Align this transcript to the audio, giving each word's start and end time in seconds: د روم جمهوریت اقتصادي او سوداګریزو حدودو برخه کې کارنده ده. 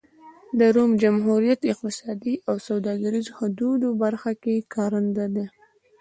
د 0.59 0.61
روم 0.75 0.91
جمهوریت 1.03 1.61
اقتصادي 1.71 2.35
او 2.47 2.55
سوداګریزو 2.67 3.31
حدودو 3.39 3.87
برخه 4.03 4.31
کې 4.43 4.55
کارنده 4.75 5.25
ده. 5.35 5.45